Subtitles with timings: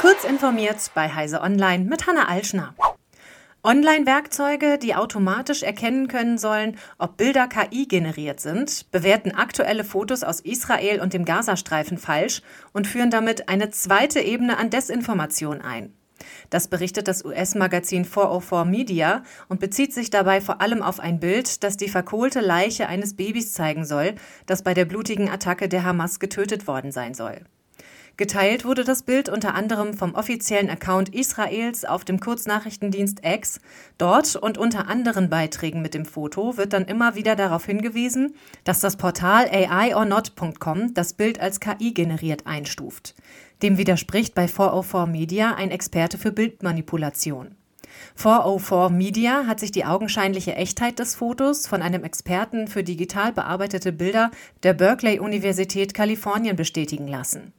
[0.00, 2.74] Kurz informiert bei Heise Online mit Hanna Alschner.
[3.62, 10.40] Online-Werkzeuge, die automatisch erkennen können sollen, ob Bilder KI generiert sind, bewerten aktuelle Fotos aus
[10.40, 12.40] Israel und dem Gazastreifen falsch
[12.72, 15.92] und führen damit eine zweite Ebene an Desinformation ein.
[16.48, 21.62] Das berichtet das US-Magazin 404 Media und bezieht sich dabei vor allem auf ein Bild,
[21.62, 24.14] das die verkohlte Leiche eines Babys zeigen soll,
[24.46, 27.44] das bei der blutigen Attacke der Hamas getötet worden sein soll.
[28.20, 33.60] Geteilt wurde das Bild unter anderem vom offiziellen Account Israels auf dem Kurznachrichtendienst X.
[33.96, 38.34] Dort und unter anderen Beiträgen mit dem Foto wird dann immer wieder darauf hingewiesen,
[38.64, 43.14] dass das Portal AIorNot.com das Bild als KI generiert einstuft.
[43.62, 47.54] Dem widerspricht bei 404 Media ein Experte für Bildmanipulation.
[48.16, 53.92] 404 Media hat sich die augenscheinliche Echtheit des Fotos von einem Experten für digital bearbeitete
[53.92, 54.30] Bilder
[54.62, 57.54] der Berkeley Universität Kalifornien bestätigen lassen.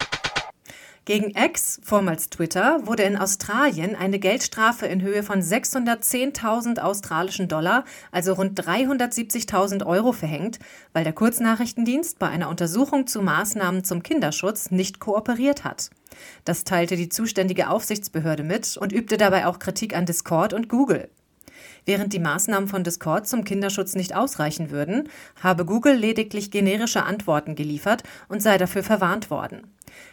[1.05, 7.85] Gegen X, vormals Twitter, wurde in Australien eine Geldstrafe in Höhe von 610.000 australischen Dollar,
[8.11, 10.59] also rund 370.000 Euro verhängt,
[10.93, 15.89] weil der Kurznachrichtendienst bei einer Untersuchung zu Maßnahmen zum Kinderschutz nicht kooperiert hat.
[16.45, 21.09] Das teilte die zuständige Aufsichtsbehörde mit und übte dabei auch Kritik an Discord und Google.
[21.85, 25.09] Während die Maßnahmen von Discord zum Kinderschutz nicht ausreichen würden,
[25.41, 29.67] habe Google lediglich generische Antworten geliefert und sei dafür verwarnt worden.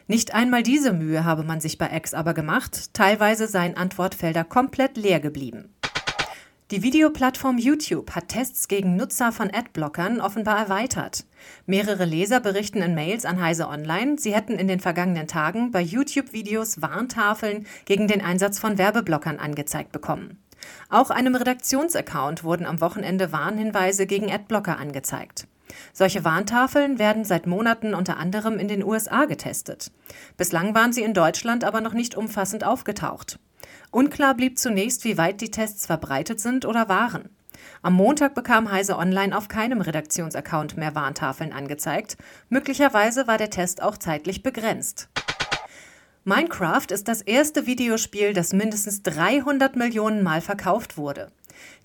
[0.07, 4.97] Nicht einmal diese Mühe habe man sich bei X aber gemacht, teilweise seien Antwortfelder komplett
[4.97, 5.75] leer geblieben.
[6.71, 11.25] Die Videoplattform YouTube hat Tests gegen Nutzer von Adblockern offenbar erweitert.
[11.65, 15.81] Mehrere Leser berichten in Mails an Heise Online, sie hätten in den vergangenen Tagen bei
[15.81, 20.39] YouTube-Videos Warntafeln gegen den Einsatz von Werbeblockern angezeigt bekommen.
[20.89, 25.47] Auch einem Redaktionsaccount wurden am Wochenende Warnhinweise gegen Adblocker angezeigt.
[25.93, 29.91] Solche Warntafeln werden seit Monaten unter anderem in den USA getestet.
[30.37, 33.39] Bislang waren sie in Deutschland aber noch nicht umfassend aufgetaucht.
[33.91, 37.31] Unklar blieb zunächst, wie weit die Tests verbreitet sind oder waren.
[37.83, 42.17] Am Montag bekam Heise Online auf keinem Redaktionsaccount mehr Warntafeln angezeigt.
[42.49, 45.09] Möglicherweise war der Test auch zeitlich begrenzt.
[46.29, 51.33] Minecraft ist das erste Videospiel, das mindestens 300 Millionen Mal verkauft wurde.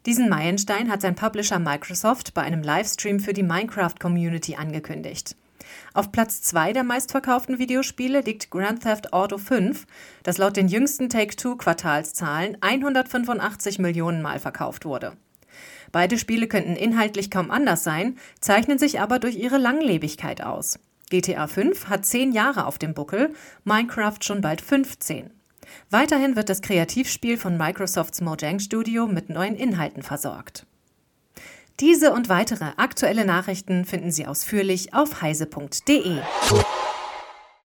[0.06, 5.38] Diesen Meilenstein hat sein Publisher Microsoft bei einem Livestream für die Minecraft-Community angekündigt.
[5.94, 9.88] Auf Platz 2 der meistverkauften Videospiele liegt Grand Theft Auto 5,
[10.24, 15.14] das laut den jüngsten Take-Two-Quartalszahlen 185 Millionen Mal verkauft wurde.
[15.94, 20.80] Beide Spiele könnten inhaltlich kaum anders sein, zeichnen sich aber durch ihre Langlebigkeit aus.
[21.10, 23.34] GTA 5 hat 10 Jahre auf dem Buckel,
[23.64, 25.30] Minecraft schon bald 15.
[25.90, 30.66] Weiterhin wird das Kreativspiel von Microsofts Mojang Studio mit neuen Inhalten versorgt.
[31.80, 36.20] Diese und weitere aktuelle Nachrichten finden Sie ausführlich auf heise.de.